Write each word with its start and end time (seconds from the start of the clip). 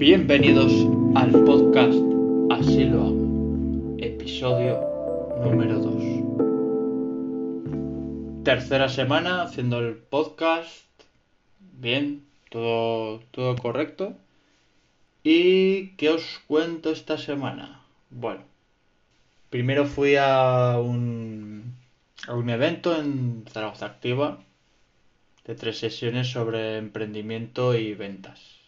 Bienvenidos 0.00 0.72
al 1.14 1.30
podcast 1.44 2.00
Así 2.50 2.84
lo 2.84 3.02
hago, 3.02 3.96
episodio 3.98 4.80
número 5.44 5.78
2. 5.78 8.42
Tercera 8.42 8.88
semana 8.88 9.42
haciendo 9.42 9.80
el 9.80 9.96
podcast. 9.96 10.88
Bien, 11.58 12.24
todo, 12.48 13.20
todo 13.30 13.56
correcto. 13.56 14.16
¿Y 15.22 15.88
qué 15.98 16.08
os 16.08 16.40
cuento 16.46 16.92
esta 16.92 17.18
semana? 17.18 17.82
Bueno, 18.08 18.40
primero 19.50 19.84
fui 19.84 20.16
a 20.16 20.78
un, 20.82 21.74
a 22.26 22.34
un 22.34 22.48
evento 22.48 22.98
en 22.98 23.44
Zaragoza 23.52 23.84
Activa 23.84 24.38
de 25.44 25.54
tres 25.54 25.76
sesiones 25.76 26.28
sobre 26.28 26.78
emprendimiento 26.78 27.74
y 27.74 27.92
ventas. 27.92 28.59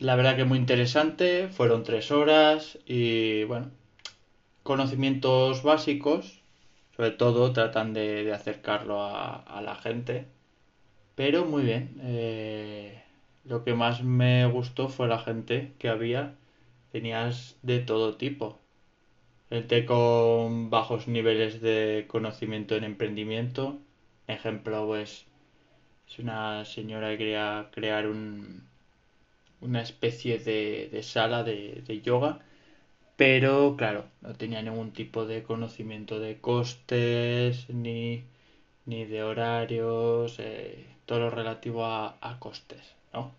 La 0.00 0.16
verdad 0.16 0.34
que 0.34 0.44
muy 0.46 0.56
interesante, 0.56 1.48
fueron 1.48 1.84
tres 1.84 2.10
horas 2.10 2.78
y 2.86 3.44
bueno, 3.44 3.70
conocimientos 4.62 5.62
básicos, 5.62 6.40
sobre 6.96 7.10
todo 7.10 7.52
tratan 7.52 7.92
de, 7.92 8.32
acercarlo 8.32 9.02
a, 9.02 9.60
la 9.62 9.74
gente, 9.74 10.26
pero 11.16 11.44
muy 11.44 11.64
bien. 11.64 12.00
Eh, 12.02 13.02
lo 13.44 13.62
que 13.62 13.74
más 13.74 14.02
me 14.02 14.46
gustó 14.46 14.88
fue 14.88 15.06
la 15.06 15.18
gente 15.18 15.74
que 15.78 15.90
había, 15.90 16.34
tenías 16.92 17.58
de 17.62 17.80
todo 17.80 18.16
tipo. 18.16 18.58
Gente 19.50 19.84
con 19.84 20.70
bajos 20.70 21.08
niveles 21.08 21.60
de 21.60 22.06
conocimiento 22.08 22.74
en 22.74 22.84
emprendimiento, 22.84 23.78
ejemplo 24.28 24.86
pues 24.86 25.26
es 26.08 26.18
una 26.18 26.64
señora 26.64 27.10
que 27.10 27.18
quería 27.18 27.68
crear 27.72 28.06
un, 28.08 28.69
una 29.60 29.82
especie 29.82 30.38
de, 30.38 31.02
sala 31.02 31.42
de, 31.44 32.00
yoga, 32.02 32.40
pero 33.16 33.76
claro, 33.76 34.06
no 34.22 34.34
tenía 34.34 34.62
ningún 34.62 34.92
tipo 34.92 35.26
de 35.26 35.42
conocimiento 35.42 36.20
de 36.20 36.40
costes 36.40 37.68
ni, 37.70 38.24
ni 38.86 39.04
de 39.04 39.22
horarios, 39.22 40.36
eh, 40.38 40.86
todo 41.06 41.20
lo 41.20 41.30
relativo 41.30 41.84
a, 41.86 42.36
costes, 42.40 42.96
¿no? 43.12 43.32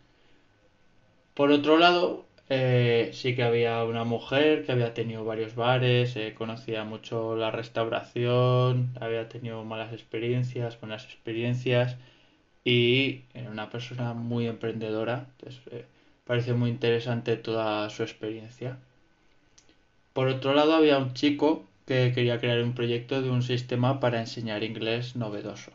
Por 1.33 1.51
otro 1.51 1.77
lado, 1.77 2.25
eh, 2.49 3.11
sí 3.13 3.35
que 3.35 3.43
había 3.43 3.83
una 3.85 4.03
mujer 4.03 4.65
que 4.65 4.73
había 4.73 4.93
tenido 4.93 5.23
varios 5.25 5.55
bares, 5.55 6.15
eh, 6.17 6.33
conocía 6.37 6.83
mucho 6.83 7.35
la 7.35 7.51
restauración, 7.51 8.91
había 8.99 9.29
tenido 9.29 9.63
malas 9.63 9.93
experiencias, 9.93 10.79
buenas 10.79 11.05
experiencias 11.05 11.97
y 12.63 13.23
era 13.33 13.49
una 13.49 13.69
persona 13.69 14.13
muy 14.13 14.47
emprendedora. 14.47 15.27
Entonces, 15.39 15.61
eh, 15.71 15.85
parece 16.31 16.53
muy 16.53 16.69
interesante 16.69 17.35
toda 17.35 17.89
su 17.89 18.03
experiencia. 18.03 18.77
Por 20.13 20.29
otro 20.29 20.53
lado, 20.53 20.75
había 20.75 20.97
un 20.97 21.13
chico 21.13 21.65
que 21.85 22.13
quería 22.15 22.39
crear 22.39 22.63
un 22.63 22.73
proyecto 22.73 23.21
de 23.21 23.29
un 23.29 23.43
sistema 23.43 23.99
para 23.99 24.21
enseñar 24.21 24.63
inglés 24.63 25.17
novedoso. 25.17 25.73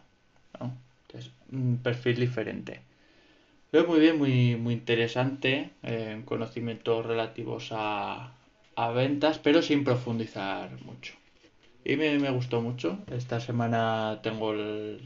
Entonces, 0.58 1.30
un 1.52 1.76
perfil 1.82 2.16
diferente. 2.20 2.80
Pero 3.70 3.86
muy 3.86 4.00
bien, 4.00 4.16
muy, 4.16 4.56
muy 4.56 4.72
interesante, 4.72 5.72
eh, 5.82 6.22
conocimientos 6.24 7.04
relativos 7.04 7.68
a, 7.72 8.32
a, 8.76 8.90
ventas, 8.92 9.38
pero 9.38 9.60
sin 9.60 9.84
profundizar 9.84 10.70
mucho. 10.86 11.12
Y 11.84 11.96
me, 11.96 12.18
me 12.18 12.30
gustó 12.30 12.62
mucho. 12.62 13.00
Esta 13.12 13.40
semana 13.40 14.20
tengo 14.22 14.54
el, 14.54 15.02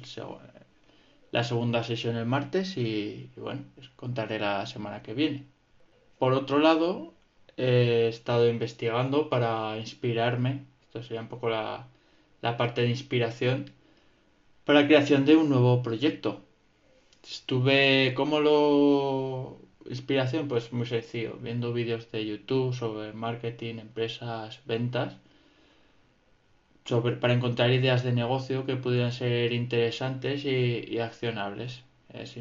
la 1.32 1.44
segunda 1.44 1.84
sesión 1.84 2.16
el 2.16 2.26
martes 2.26 2.76
y, 2.76 3.30
bueno, 3.36 3.62
pues 3.74 3.88
contaré 3.90 4.38
la 4.38 4.66
semana 4.66 5.02
que 5.02 5.14
viene. 5.14 5.46
Por 6.18 6.32
otro 6.32 6.58
lado, 6.58 7.14
he 7.56 8.08
estado 8.08 8.48
investigando 8.48 9.28
para 9.28 9.78
inspirarme, 9.78 10.64
esto 10.82 11.02
sería 11.02 11.20
un 11.22 11.28
poco 11.28 11.48
la, 11.48 11.86
la 12.42 12.56
parte 12.56 12.82
de 12.82 12.88
inspiración, 12.88 13.70
para 14.64 14.82
la 14.82 14.86
creación 14.86 15.24
de 15.24 15.36
un 15.36 15.48
nuevo 15.48 15.82
proyecto. 15.82 16.40
Estuve, 17.22 18.14
¿cómo 18.14 18.40
lo... 18.40 19.58
Inspiración, 19.88 20.46
pues 20.46 20.72
muy 20.72 20.86
sencillo, 20.86 21.38
viendo 21.40 21.72
vídeos 21.72 22.10
de 22.12 22.24
YouTube 22.26 22.74
sobre 22.74 23.12
marketing, 23.12 23.76
empresas, 23.78 24.60
ventas 24.66 25.16
para 27.20 27.34
encontrar 27.34 27.70
ideas 27.70 28.02
de 28.02 28.12
negocio 28.12 28.66
que 28.66 28.76
pudieran 28.76 29.12
ser 29.12 29.52
interesantes 29.52 30.44
y, 30.44 30.98
accionables. 30.98 31.82
Es 32.12 32.36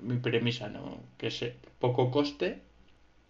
mi 0.00 0.16
premisa, 0.18 0.68
¿no? 0.68 0.98
Que 1.18 1.30
sea 1.30 1.52
poco 1.78 2.10
coste 2.10 2.60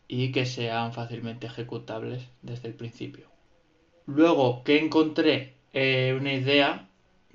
y 0.08 0.32
que 0.32 0.44
sean 0.44 0.92
fácilmente 0.92 1.46
ejecutables 1.46 2.28
desde 2.42 2.68
el 2.68 2.74
principio. 2.74 3.26
Luego 4.06 4.62
que 4.64 4.78
encontré 4.78 5.54
eh, 5.72 6.16
una 6.18 6.34
idea 6.34 6.88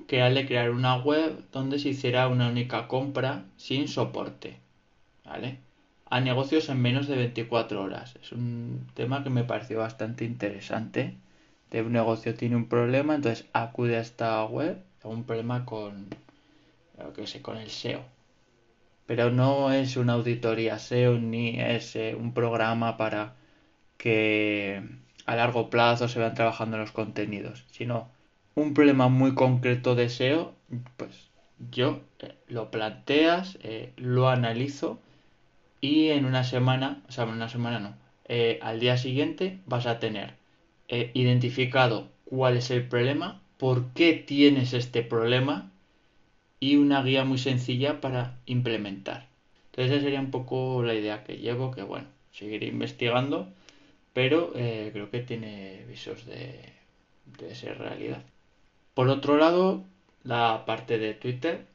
que 0.07 0.17
era 0.17 0.29
de 0.29 0.45
crear 0.45 0.71
una 0.71 0.97
web 0.97 1.45
donde 1.51 1.79
se 1.79 1.89
hiciera 1.89 2.27
una 2.27 2.49
única 2.49 2.87
compra 2.87 3.45
sin 3.57 3.87
soporte. 3.87 4.57
¿Vale? 5.23 5.59
A 6.07 6.19
negocios 6.19 6.69
en 6.69 6.81
menos 6.81 7.07
de 7.07 7.15
24 7.15 7.81
horas. 7.81 8.15
Es 8.21 8.31
un 8.31 8.87
tema 8.93 9.23
que 9.23 9.31
me 9.31 9.43
pareció 9.43 9.79
bastante 9.79 10.25
interesante 10.25 11.15
de 11.71 11.81
un 11.81 11.91
negocio 11.93 12.35
tiene 12.35 12.55
un 12.55 12.67
problema, 12.67 13.15
entonces 13.15 13.47
acude 13.53 13.97
a 13.97 14.01
esta 14.01 14.43
web, 14.45 14.77
un 15.03 15.23
problema 15.23 15.65
con, 15.65 16.07
que 17.15 17.27
sé, 17.27 17.41
con 17.41 17.57
el 17.57 17.69
SEO. 17.69 18.01
Pero 19.05 19.29
no 19.29 19.71
es 19.71 19.97
una 19.97 20.13
auditoría 20.13 20.79
SEO 20.79 21.19
ni 21.19 21.59
es 21.59 21.95
eh, 21.95 22.15
un 22.19 22.33
programa 22.33 22.97
para 22.97 23.35
que 23.97 24.81
a 25.25 25.35
largo 25.35 25.69
plazo 25.69 26.07
se 26.07 26.19
van 26.19 26.33
trabajando 26.33 26.77
los 26.77 26.91
contenidos, 26.91 27.65
sino 27.71 28.09
un 28.55 28.73
problema 28.73 29.09
muy 29.09 29.35
concreto 29.35 29.95
de 29.95 30.09
SEO, 30.09 30.53
pues 30.97 31.29
yo 31.71 32.01
eh, 32.19 32.35
lo 32.47 32.71
planteas, 32.71 33.57
eh, 33.61 33.93
lo 33.97 34.29
analizo 34.29 34.99
y 35.81 36.09
en 36.09 36.25
una 36.25 36.43
semana, 36.43 37.03
o 37.07 37.11
sea, 37.11 37.25
en 37.25 37.31
una 37.31 37.49
semana 37.49 37.79
no, 37.79 37.95
al 38.61 38.79
día 38.79 38.97
siguiente 38.97 39.59
vas 39.67 39.85
a 39.85 39.99
tener 39.99 40.33
identificado 40.87 42.09
cuál 42.25 42.57
es 42.57 42.71
el 42.71 42.87
problema, 42.87 43.41
por 43.57 43.93
qué 43.93 44.13
tienes 44.13 44.73
este 44.73 45.01
problema 45.03 45.71
y 46.59 46.77
una 46.77 47.03
guía 47.03 47.25
muy 47.25 47.37
sencilla 47.37 48.01
para 48.01 48.37
implementar. 48.45 49.27
Entonces 49.71 49.93
esa 49.93 50.03
sería 50.03 50.19
un 50.19 50.31
poco 50.31 50.83
la 50.83 50.93
idea 50.93 51.23
que 51.23 51.37
llevo, 51.37 51.71
que 51.71 51.83
bueno, 51.83 52.07
seguiré 52.31 52.67
investigando, 52.67 53.47
pero 54.13 54.51
eh, 54.55 54.89
creo 54.93 55.09
que 55.11 55.19
tiene 55.19 55.85
visos 55.87 56.25
de, 56.25 56.73
ser 57.53 57.77
realidad. 57.77 58.23
Por 58.93 59.09
otro 59.09 59.37
lado, 59.37 59.83
la 60.23 60.63
parte 60.65 60.97
de 60.97 61.13
Twitter, 61.13 61.65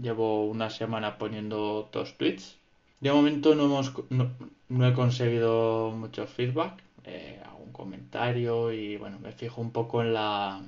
llevo 0.00 0.44
una 0.46 0.70
semana 0.70 1.18
poniendo 1.18 1.88
dos 1.92 2.18
tweets. 2.18 2.56
De 3.00 3.12
momento 3.12 3.54
no, 3.54 3.66
hemos, 3.66 3.92
no, 4.10 4.88
he 4.88 4.92
conseguido 4.92 5.92
mucho 5.96 6.26
feedback. 6.26 6.82
Eh, 7.04 7.40
comentario 7.74 8.72
y 8.72 8.96
bueno, 8.96 9.18
me 9.18 9.32
fijo 9.32 9.60
un 9.60 9.70
poco 9.72 10.00
en 10.02 10.14
la 10.14 10.62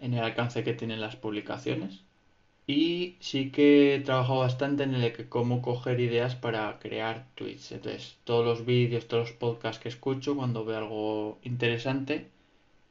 en 0.00 0.14
el 0.14 0.22
alcance 0.24 0.64
que 0.64 0.74
tienen 0.74 1.00
las 1.00 1.16
publicaciones. 1.16 2.02
Y 2.66 3.16
sí 3.20 3.50
que 3.52 3.96
he 3.96 4.00
trabajado 4.00 4.40
bastante 4.40 4.84
en 4.84 4.94
el 4.94 5.12
que 5.12 5.28
cómo 5.28 5.62
coger 5.62 6.00
ideas 6.00 6.36
para 6.36 6.78
crear 6.80 7.26
tweets. 7.36 7.72
Entonces, 7.72 8.18
todos 8.24 8.44
los 8.44 8.66
vídeos, 8.66 9.08
todos 9.08 9.30
los 9.30 9.38
podcasts 9.38 9.82
que 9.82 9.88
escucho, 9.90 10.36
cuando 10.36 10.64
veo 10.64 10.78
algo 10.78 11.38
interesante, 11.44 12.28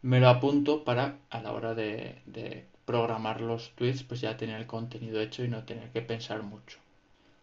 me 0.01 0.19
lo 0.21 0.29
apunto 0.29 0.83
para 0.85 1.17
a 1.29 1.41
la 1.41 1.53
hora 1.53 1.75
de, 1.75 2.17
de 2.25 2.65
programar 2.85 3.41
los 3.41 3.71
tweets, 3.75 4.03
pues 4.03 4.21
ya 4.21 4.37
tener 4.37 4.59
el 4.61 4.67
contenido 4.67 5.21
hecho 5.21 5.43
y 5.43 5.49
no 5.49 5.63
tener 5.65 5.89
que 5.91 6.01
pensar 6.01 6.43
mucho. 6.43 6.79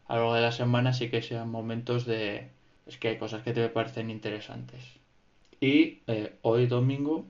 A 0.06 0.16
lo 0.16 0.22
largo 0.22 0.34
de 0.36 0.42
la 0.42 0.52
semana 0.52 0.92
sí 0.94 1.10
que 1.10 1.22
sean 1.22 1.50
momentos 1.50 2.06
de... 2.06 2.48
Es 2.86 2.98
que 2.98 3.08
hay 3.08 3.18
cosas 3.18 3.42
que 3.42 3.52
te 3.54 3.68
parecen 3.68 4.10
interesantes. 4.10 4.97
Y 5.60 6.02
eh, 6.08 6.36
hoy 6.42 6.66
domingo, 6.66 7.26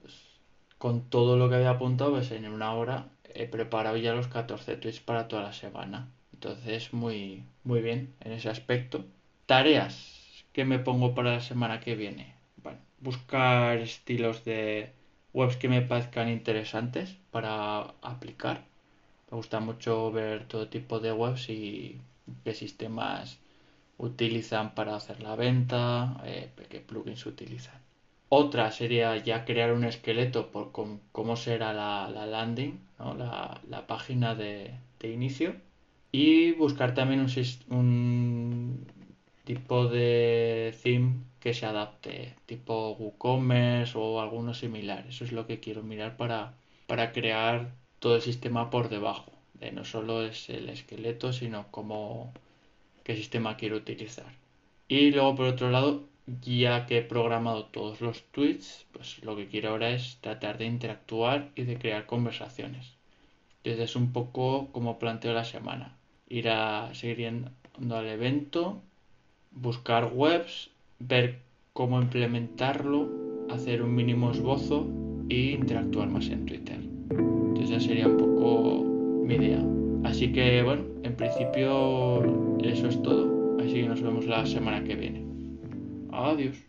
con 0.79 1.09
todo 1.11 1.37
lo 1.37 1.49
que 1.49 1.57
había 1.57 1.71
apuntado, 1.71 2.13
pues 2.13 2.31
en 2.31 2.47
una 2.49 2.73
hora 2.75 3.11
he 3.25 3.47
preparado 3.47 3.97
ya 3.99 4.15
los 4.15 4.29
14 4.29 4.77
tweets 4.77 5.01
para 5.01 5.29
toda 5.29 5.43
la 5.43 5.53
semana. 5.53 6.11
Entonces, 6.33 6.93
muy, 6.93 7.45
muy 7.65 7.81
bien 7.83 8.15
en 8.21 8.33
ese 8.33 8.49
aspecto. 8.51 9.05
Tareas 9.47 10.45
que 10.53 10.65
me 10.65 10.79
pongo 10.79 11.15
para 11.15 11.33
la 11.35 11.41
semana 11.41 11.81
que 11.81 11.97
viene. 11.97 12.35
Bueno, 12.63 12.81
buscar 13.01 13.79
estilos 13.79 14.45
de 14.45 14.93
webs 15.33 15.57
que 15.57 15.69
me 15.69 15.83
parezcan 15.83 16.29
interesantes 16.29 17.17
para 17.31 17.81
aplicar. 18.03 18.65
Me 19.31 19.37
gusta 19.37 19.61
mucho 19.61 20.13
ver 20.13 20.47
todo 20.49 20.69
tipo 20.69 21.01
de 21.01 21.13
webs 21.13 21.51
y 21.51 22.01
qué 22.45 22.55
sistemas 22.55 23.39
utilizan 23.99 24.75
para 24.75 24.97
hacer 24.97 25.23
la 25.23 25.37
venta, 25.37 26.21
eh, 26.25 26.51
qué 26.71 26.81
plugins 26.81 27.27
utilizan. 27.27 27.88
Otra 28.31 28.71
sería 28.73 29.17
ya 29.17 29.45
crear 29.45 29.73
un 29.73 29.85
esqueleto 29.85 30.51
por 30.51 30.71
cómo, 30.73 31.37
será 31.37 31.73
la, 31.73 32.27
landing, 32.27 32.79
la, 32.99 33.87
página 33.87 34.35
de, 34.35 34.75
inicio. 35.03 35.55
Y 36.13 36.53
buscar 36.53 36.95
también 36.95 37.27
un, 37.71 38.87
tipo 39.45 39.87
de 39.87 40.75
theme 40.83 41.15
que 41.41 41.55
se 41.55 41.65
adapte, 41.67 42.35
tipo 42.47 42.93
WooCommerce 42.99 43.97
o 43.97 44.21
alguno 44.21 44.53
similar. 44.53 45.07
Eso 45.09 45.25
es 45.25 45.33
lo 45.33 45.47
que 45.47 45.61
quiero 45.61 45.83
mirar 45.83 46.17
para, 46.17 46.55
para 46.87 47.13
crear 47.13 47.73
todo 47.99 48.17
el 48.17 48.23
sistema 48.23 48.69
por 48.71 48.91
debajo. 48.91 49.33
De 49.55 49.73
no 49.73 49.85
solo 49.85 50.23
es 50.23 50.51
el 50.51 50.69
esqueleto, 50.69 51.33
sino 51.33 51.67
como 51.71 52.33
qué 53.05 53.17
sistema 53.17 53.57
quiero 53.57 53.77
utilizar. 53.77 54.33
Y 54.87 55.11
luego 55.13 55.35
por 55.35 55.47
otro 55.47 55.71
lado, 55.71 56.05
ya 56.43 56.87
que 56.87 56.99
he 56.99 57.03
programado 57.03 57.67
todos 57.67 58.01
los 58.01 58.23
tweets, 58.33 58.87
pues 58.93 59.23
lo 59.25 59.37
que 59.37 59.49
quiero 59.49 59.71
ahora 59.71 59.91
es 59.91 60.19
tratar 60.21 60.59
de 60.59 60.67
interactuar 60.67 61.51
y 61.55 61.63
de 61.63 61.79
crear 61.79 62.07
conversaciones. 62.07 62.95
Entonces 63.63 63.91
es 63.91 63.97
un 63.97 64.13
poco 64.13 64.69
como 64.73 64.99
planteo 64.99 65.33
la 65.33 65.45
semana. 65.45 65.97
Ir 66.29 66.49
a 66.49 66.95
seguir 66.95 67.19
yendo 67.19 67.97
al 67.97 68.07
evento, 68.07 68.81
buscar 69.51 70.11
webs, 70.13 70.71
ver 70.99 71.41
cómo 71.73 72.01
implementarlo, 72.01 73.09
hacer 73.51 73.83
un 73.83 73.95
mínimo 73.95 74.31
esbozo 74.31 74.87
e 75.29 75.53
interactuar 75.53 76.09
más 76.09 76.29
en 76.29 76.47
Twitter. 76.47 76.81
Entonces 77.11 77.71
ya 77.71 77.81
sería 77.81 78.09
un 78.09 78.17
poco 78.17 78.85
mi 79.25 79.35
idea. 79.35 79.65
Así 80.05 80.33
que 80.33 80.63
bueno, 80.63 80.85
en 81.03 81.17
principio 81.17 82.59
eso 82.63 82.89
es 82.89 83.03
todo. 83.03 83.59
Así 83.61 83.75
que 83.75 83.89
nos 83.89 84.03
vemos 84.03 84.27
la 84.27 84.47
semana 84.47 84.85
que 84.85 84.95
viene. 84.95 85.28
A. 86.19 86.68